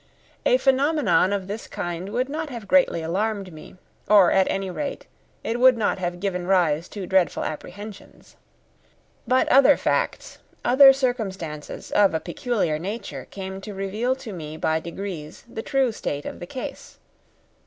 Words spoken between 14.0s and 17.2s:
to me by degrees the true state of the case.